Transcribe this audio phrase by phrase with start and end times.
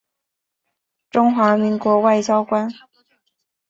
[1.11, 2.67] 中华民国外交官。